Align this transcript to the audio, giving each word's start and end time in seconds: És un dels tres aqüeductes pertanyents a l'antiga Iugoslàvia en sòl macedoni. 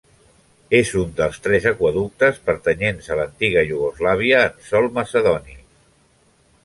És 0.77 0.93
un 1.01 1.11
dels 1.19 1.35
tres 1.47 1.67
aqüeductes 1.71 2.41
pertanyents 2.47 3.11
a 3.11 3.17
l'antiga 3.21 3.63
Iugoslàvia 3.71 4.41
en 4.47 4.59
sòl 4.71 4.93
macedoni. 4.97 5.59